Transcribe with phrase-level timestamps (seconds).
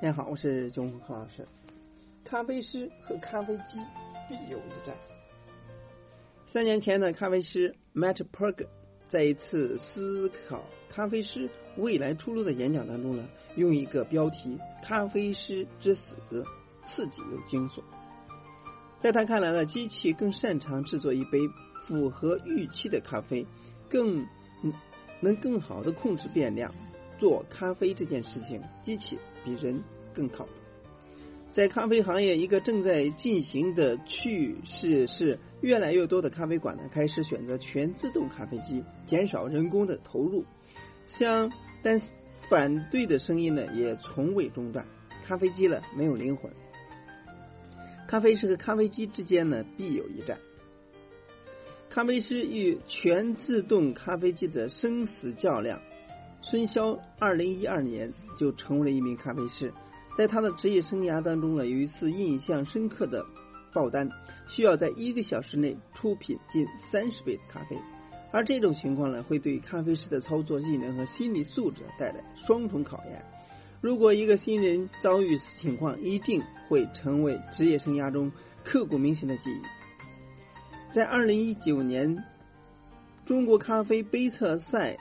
[0.00, 1.44] 大家好，我是钟红浩老师。
[2.24, 3.80] 咖啡师和咖啡机
[4.28, 4.94] 必有一战。
[6.46, 8.68] 三年前的咖啡师 Matt Perg
[9.08, 16.14] 在一次思考咖啡师未来出路的演讲当中呢，用一个标题“咖啡师之死”
[16.86, 17.82] 刺激又惊悚。
[19.00, 21.40] 在他看来呢，机器更擅长制作一杯
[21.88, 23.44] 符合预期的咖啡，
[23.90, 24.24] 更
[25.20, 26.72] 能更好的控制变量。
[27.18, 29.82] 做咖啡这件事情，机器比人
[30.14, 30.50] 更靠谱。
[31.50, 40.44] 在咖啡行业，一个正在进行的趋势是，越来越多的咖啡馆呢开始选择全自动咖啡机，减少人工的投入。
[41.06, 41.50] 像
[41.82, 42.00] 但
[42.50, 44.84] 反对的声音呢也从未中断。
[45.26, 46.52] 咖啡机呢没有灵魂。
[48.06, 50.38] 咖啡师和咖啡机之间呢必有一战。
[51.90, 55.80] 咖啡师与全自动咖啡机的生死较量。
[56.50, 59.70] 孙潇二零一二年就成为了一名咖啡师，
[60.16, 63.22] 在他的职业生涯当中呢，有一次印象深刻的
[63.74, 64.08] 报单，
[64.48, 67.76] 需要在一个小时内出品近三十杯的咖啡，
[68.32, 73.22] 而这种情况呢，会对咖啡师的操作技能和心理素质带来双重考验。
[73.82, 78.32] 如果一个新人遭遇此情况，一定会成为职业生涯中
[78.64, 80.94] 刻骨铭心的记忆。
[80.94, 82.24] 在二零一九年
[83.26, 84.96] 中国咖啡杯测赛。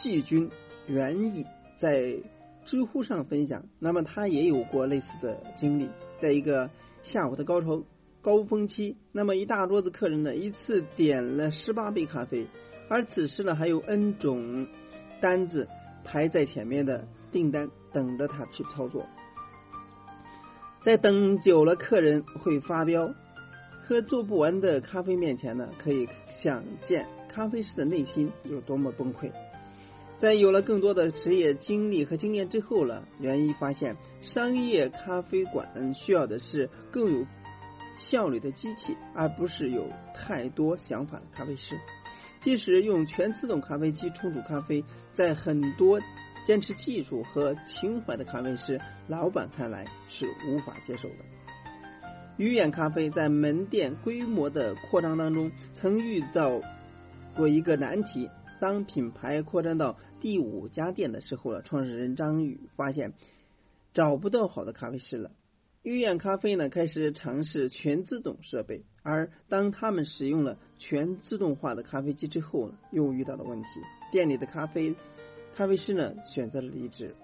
[0.00, 0.50] 季军
[0.86, 1.44] 袁毅
[1.78, 2.16] 在
[2.64, 5.88] 知乎上分享，那么他也有过类似的经历，
[6.20, 6.70] 在一个
[7.02, 7.82] 下午的高潮
[8.22, 12.46] 高峰期，那么一大桌子客人呢，一次点了十八杯咖啡，
[12.88, 14.66] 而此时呢，还有 N 种
[15.20, 15.68] 单子
[16.04, 19.06] 排在前面的订单等着他去操作，
[20.82, 23.14] 在等久了，客人会发飙，
[23.86, 26.08] 和做不完的咖啡面前呢，可以
[26.40, 29.30] 想见咖啡师的内心有多么崩溃。
[30.18, 37.26] 在有了更多的职业经历和经验之后呢，袁一发现，商业咖啡馆需要的是更有
[37.98, 41.78] 效率的机器，而不是有太多想法的咖啡师。
[42.40, 44.82] 即使用全自动咖啡机冲煮咖啡，
[45.12, 46.00] 在很多
[46.46, 51.16] 坚持技术和情怀的咖啡师老板看来是无法接受的。
[52.38, 56.62] 鱼眼咖啡在门店规模的扩张当中，曾遇到
[57.34, 58.30] 过一个难题。
[58.60, 63.12] 当品牌扩展到第五家店的时候呢，创始人张宇发现
[63.92, 65.30] 找不到好的咖啡师了。
[65.82, 73.68] 御苑咖啡呢开始尝试全自动设备，而当他们使用了全自动化的咖啡机之后，又遇到了问题。
[74.10, 74.96] 店里的咖啡
[75.54, 77.14] 咖啡师呢选择了离职。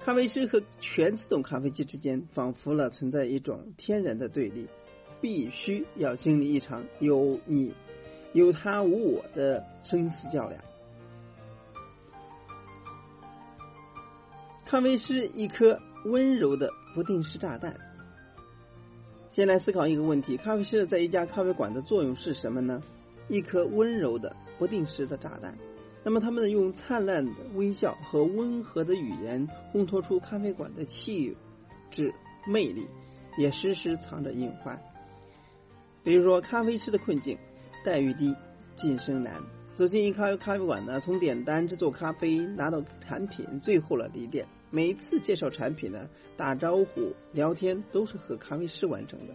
[0.00, 4.68] 咖啡师和全自动咖啡机之间仿佛了存在一种天然的对立。
[5.20, 7.74] 必须要经历一场有你
[8.32, 10.60] 有他无我的生死较量。
[14.64, 17.76] 咖啡师一颗温柔的不定时炸弹。
[19.30, 22.82] 先来思考一个问题：咖啡师在一家咖啡馆的作用是什么呢？
[23.28, 25.56] 一颗温柔的不定时的炸弹。
[26.02, 31.36] 那么他们用灿烂的微笑和温和的语言烘托出咖啡馆的气
[31.90, 32.14] 质
[32.46, 32.86] 魅力，
[33.36, 34.80] 也时时藏着隐患。
[36.06, 37.36] 比如说，咖啡师的困境，
[37.84, 38.32] 待遇低，
[38.76, 39.42] 晋升难。
[39.74, 44.46] 走进一咖咖啡馆呢，从点单、制作咖啡、拿到产品，最后了离店。
[44.70, 49.34] 每一次介绍产品呢，打招呼、聊天都是和咖啡师完成的。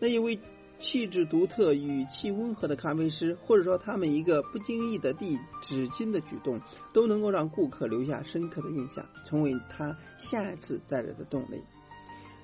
[0.00, 0.40] 那一位
[0.80, 6.60] 气质独特、语气温和的咖啡师，或者说他们一个不经意的递纸巾的举动，
[6.92, 11.62] 都能够让顾客留下深刻的印象，成为他下一次再来的动力。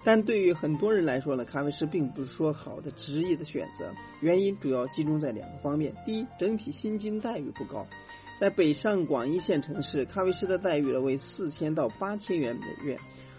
[0.04, 7.86] 但对于很多人来说呢，咖啡师并不是说好的职业的选择，原因主要集中在两个方面：第一，整体薪金待遇不高，
[8.38, 12.98] 在北上广一线城市，咖啡师的待遇呢为四千到八千元每月；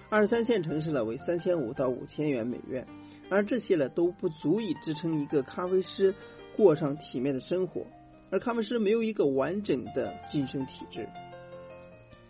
[0.10, 2.84] 二三线城市呢为三千五到五千元每月，
[3.30, 6.16] 而这些呢都不足以支撑一个咖啡师
[6.56, 7.86] 过上体面的生活，
[8.32, 11.08] 而咖啡师没有一个完整的晋升体制，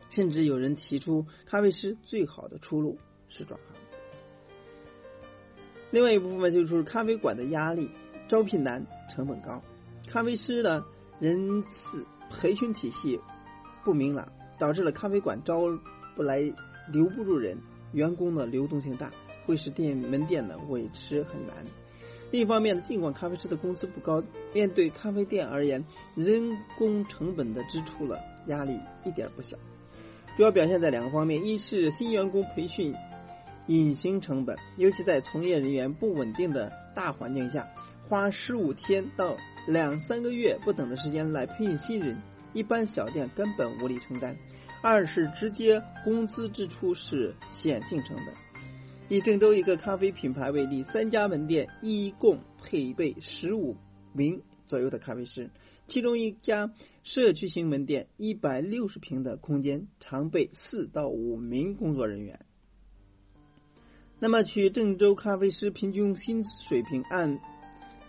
[0.09, 2.97] 甚至有人提出，咖啡师最好的出路
[3.29, 3.84] 是转行。
[5.91, 7.89] 另外一部分就是咖啡馆的压力，
[8.27, 9.61] 招聘难，成本高，
[10.09, 10.83] 咖啡师的
[11.19, 13.19] 人次培训体系
[13.83, 14.27] 不明朗，
[14.59, 15.61] 导致了咖啡馆招
[16.15, 16.41] 不来，
[16.91, 17.57] 留不住人，
[17.93, 19.11] 员工的流动性大，
[19.45, 21.55] 会使店门店呢维持很难。
[22.31, 24.21] 另一方面，尽管咖啡师的工资不高，
[24.53, 25.85] 面对咖啡店而言，
[26.15, 29.55] 人工成本的支出了压力一点不小，
[30.35, 32.93] 主要表现在两个方面，一是新员工培训。
[33.67, 37.67] 隐形成本，尤其在从业人员不稳定的大环境下，
[38.07, 39.35] 花十五天到
[39.67, 42.21] 两三个月不等的时间来培训新人，
[42.53, 44.37] 一般小店根本无力承担。
[44.83, 48.35] 二是直接工资支出是显性成本。
[49.09, 53.77] 以郑州一个咖啡品牌为例，三家门店一共配备十五
[54.13, 55.49] 名左右的咖啡师，
[55.87, 56.71] 其中一家
[57.03, 62.45] 社区型门店一百六十平的空间，常备四到五名工作人员。
[64.25, 67.39] 那么，取郑州咖啡师平均薪资水平，按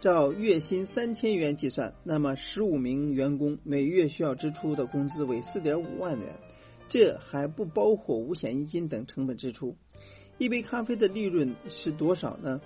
[0.00, 6.34] 照月薪三千元计算，那么十五名员工每月需要支出的工资为四点五万元，
[6.88, 9.76] 这还不包括五险一金等成本支出。
[10.38, 12.62] 一杯咖啡的利润是多少呢？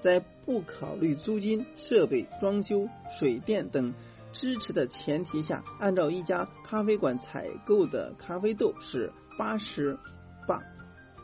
[0.00, 2.88] 在不考虑租金、设备、装修、
[3.18, 3.92] 水电等
[4.32, 9.98] 支持的前提下，按照一家咖啡馆采购的咖啡豆是八十
[10.46, 10.62] 磅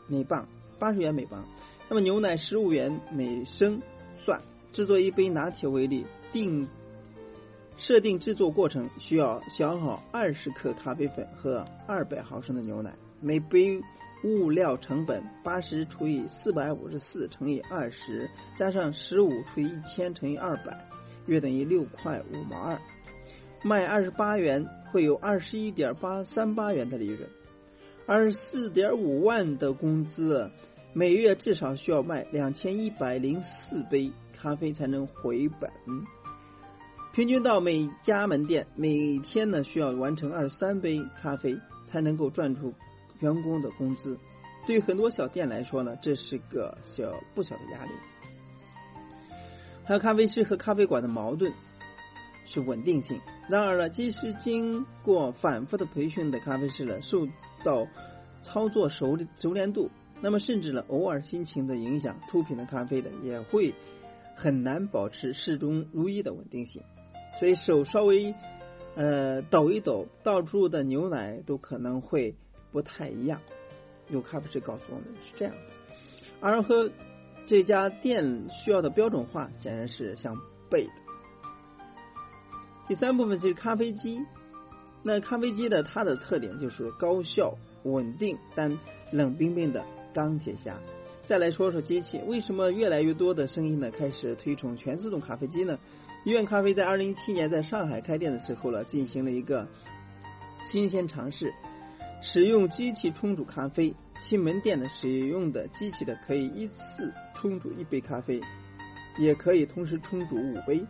[0.09, 0.45] 每磅，
[0.77, 1.45] 八十元每磅，
[1.91, 3.81] 那么牛奶十五元每升
[4.23, 4.41] 算，
[4.71, 6.65] 制作一杯拿铁为例，定
[7.75, 13.81] 设定制作过程需要消耗二十克咖啡粉和二百毫升的牛奶，每杯。
[14.23, 20.79] 物料成本八十除以四百五十四乘以二十，加上十五除以一千乘以二百，
[21.25, 22.79] 约等于六块五毛二。
[23.63, 27.27] 卖二十八元会有二十一点八三八元的利润。
[28.05, 30.51] 二十四点五万的工资，
[30.93, 35.71] 每月至少需要卖两千一百零四杯咖啡才能回本。
[37.13, 41.57] 平均到每家门店每天呢需要完成二十三杯咖啡
[41.87, 42.73] 才能够赚出。
[43.19, 44.17] 员工的工资，
[44.65, 47.91] 对于很多小店来说呢，这是个小不小的压力。
[49.85, 51.53] 还有咖啡师和咖啡馆的矛盾
[52.45, 53.21] 是稳定性。
[53.47, 57.27] 然而呢，即使经过反复的培训的咖啡师呢，受
[57.63, 57.85] 到
[58.41, 59.91] 操作熟熟练度，
[60.21, 63.73] 那么甚至呢，偶尔心情的影响，出品的咖啡呢，也会
[64.35, 66.81] 很难保持始终如一的稳定性。
[67.39, 68.33] 所以手稍微
[68.95, 72.35] 呃抖一抖，倒出的牛奶都可能会。
[72.73, 73.41] 不太一样，
[74.07, 75.59] 有咖啡师告诉我们是这样的，
[76.39, 76.89] 而和
[77.45, 80.37] 这家店需要的标准化显然是相
[80.69, 80.91] 悖的。
[82.87, 84.21] 第三部分就是咖啡机，
[85.03, 88.79] 那咖啡机的它的特点就是高效、稳定，但
[89.11, 90.77] 冷冰冰的钢铁侠。
[91.27, 95.79] 再来说说机器，为什么越来越多的声音呢开始推崇全自动咖啡机呢？
[96.25, 99.67] 医院咖啡在二零一七年在上海开店的时候呢，进行了一个
[100.63, 101.53] 新鲜尝试。
[102.21, 108.39] 使用机器冲煮咖啡，其门店呢使用的机器的可以依次冲煮一杯咖啡，
[109.17, 110.85] 也可以同时冲煮五杯。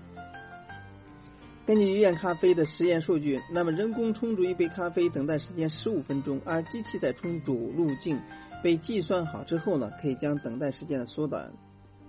[1.66, 8.20] 根据医院咖啡的实验数据，那么人工冲煮一杯咖啡等待时间十五分钟，而机器在冲煮路径
[8.62, 11.52] 被计算好之后呢，可以将等待时间的缩短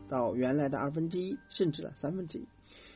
[0.09, 2.47] 到原来的二分之一，甚至了三分之一。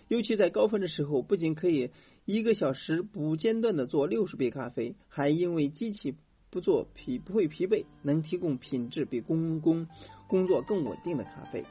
[0.08, 1.90] 尤其在高峰的时候，不仅可以
[2.24, 6.14] 一个小时不间断的做六十杯咖啡，还因为机器
[6.50, 9.88] 不做疲不会疲惫，能提供品质比工工
[10.28, 11.64] 工作更稳定的咖啡。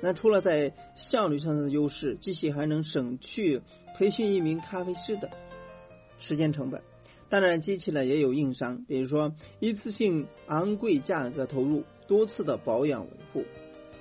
[0.00, 3.62] 那除了在效率上的优势，机器还能省去
[3.96, 5.30] 培训一名咖啡师的
[6.18, 6.82] 时间成本。
[7.32, 13.46] 当然，机器呢也有硬伤，比如说一次性昂贵价格投入，多次的保养维护，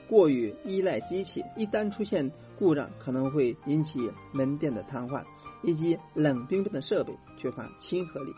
[0.09, 2.29] 过于依赖机器，一旦出现。
[2.59, 3.99] 故障可能会引起
[4.33, 5.23] 门店的瘫痪，
[5.63, 8.33] 以及冷冰冰的设备缺乏亲和力。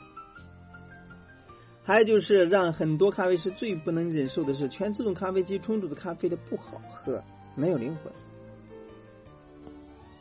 [1.84, 7.22] 还有就是让很多咖啡师最不能忍受的是，全自动咖啡机冲煮的咖啡的不好喝，
[7.56, 8.14] 没有灵魂。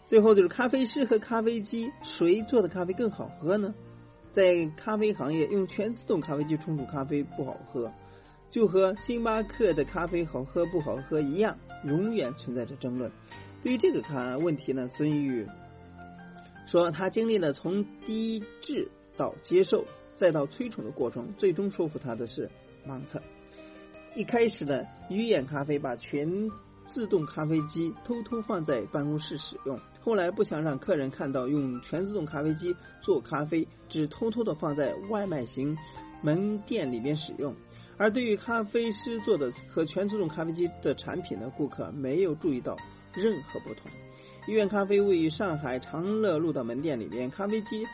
[0.09, 3.73] 最后就是咖啡师和咖啡机谁做的咖啡更好喝呢？
[4.33, 7.93] 在咖啡行业，用全自动咖啡机冲煮咖啡不好喝，
[8.51, 13.11] 就和星巴克的咖啡好喝不好喝一样，永远存在着争论。
[13.63, 15.47] 对于这个看问题呢，孙玉
[16.67, 19.85] 说，他经历了从低质到接受
[20.17, 22.51] 再到推崇的过程，最终说服他的是
[22.89, 23.21] 盲测。
[24.15, 26.51] 一开始的鱼眼咖啡把全
[26.93, 35.77] 自动咖啡机偷偷放在办公室使用，后来不想让客人看到用全自动咖啡机做咖啡，只偷偷的放在外卖型
[36.23, 37.55] 门店里边使用。
[37.97, 42.77] 而对于咖啡师做的和全自动咖啡机的产品呢，顾客没有注意到。
[43.15, 43.91] 任何不同。
[44.49, 47.87] 医院咖啡位于上海长乐路的门店里面，咖啡机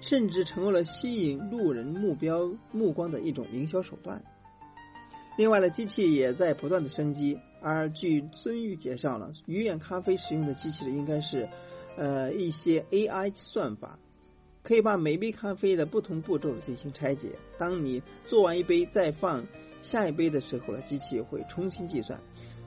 [0.00, 4.22] 甚至成为了吸引路人目标目光的一种营销手段。
[5.40, 7.38] 另外呢，机器也在不断的升级。
[7.62, 11.48] 而据孙玉介绍了，鱼眼咖啡使用的机器呢，应该是
[11.96, 13.98] 呃一些 AI 算法，
[14.62, 17.30] 可以把每杯咖啡的不同步骤进行拆解。
[17.56, 19.46] 当你做完一杯再放
[19.82, 22.20] 下一杯的时候呢，机器会重新计算。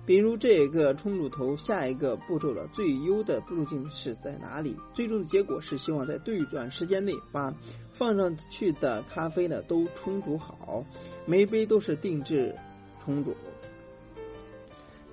[0.08, 4.76] 比如这个冲煮头下一个步骤的最优的路径是在哪里？
[4.96, 7.54] 最终的结果是希望在最短时间内把
[7.94, 10.84] 放上去的咖啡呢都冲煮好，
[11.26, 12.56] 每杯都是定制
[13.04, 13.36] 冲煮。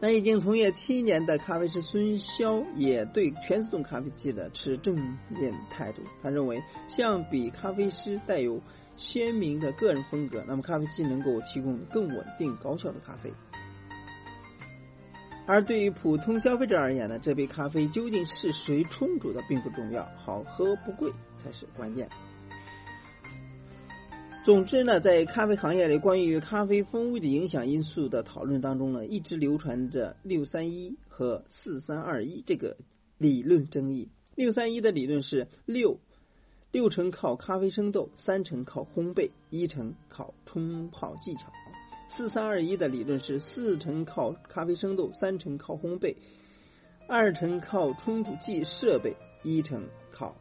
[0.02, 4.96] 那已经从业七年的咖啡师孙潇也对全自动咖啡机的持正
[5.28, 6.00] 面态度。
[6.22, 8.58] 他认为，相比咖啡师带有
[8.96, 13.30] 鲜明的个人风格，那么咖啡机能够提供更稳定高效的咖啡。
[15.46, 21.12] 而对于普通消费者而言呢，这杯咖啡究竟是谁冲煮的并不重要，好喝不贵
[21.42, 22.08] 才是关键。
[24.42, 32.78] 总之呢，在咖啡行业里，关于咖啡风味的影响因素的讨论当中呢，一直流传着六三一和四三二一这个
[33.18, 34.08] 理论争议。
[34.34, 35.98] 六三一的理论是六
[36.72, 41.52] 六成靠咖啡生豆，三成靠烘焙，一成靠冲泡技巧。
[42.08, 46.16] 四三二一的理论是四成靠咖啡生豆，三成靠烘焙，
[47.06, 50.34] 二成靠冲煮技设备，一成靠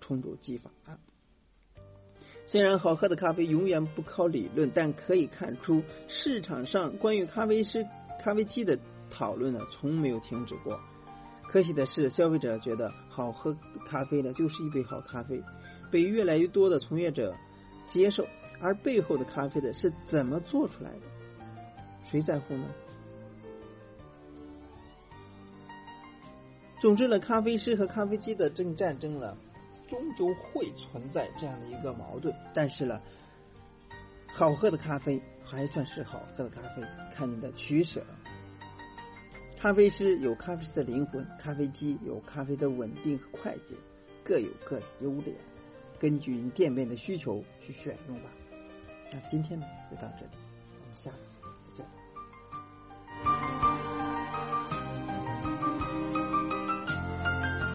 [0.00, 0.70] 冲煮技法。
[2.46, 7.86] 虽然好喝的咖啡永远不靠理论，但可以看出市场上关于咖啡师、
[8.22, 8.78] 咖啡机的
[9.10, 10.78] 讨论呢，从没有停止过。
[11.48, 15.42] 可喜的是，消费者觉得好喝咖啡呢，就是一杯好咖啡，
[15.90, 17.34] 被越来越多的从业者
[17.86, 18.26] 接受。
[18.60, 21.00] 而背后的咖啡的是怎么做出来的？
[22.10, 22.64] 谁在乎呢？
[26.80, 29.36] 总之呢，咖啡师和咖啡机的正战争呢？
[29.94, 33.00] 终究会存在这样的一个矛盾，但是呢，
[34.26, 36.82] 好喝的咖啡还算是好喝的咖啡，
[37.14, 38.04] 看你的取舍。
[39.56, 43.76] 咖啡师有咖啡师的灵魂，咖啡机有咖啡的稳定和快捷，
[44.24, 45.36] 各有各的优点，
[46.00, 48.30] 根据你店面的需求去选用吧。
[49.12, 50.32] 那今天呢，就到这里，
[50.80, 51.33] 我们下次。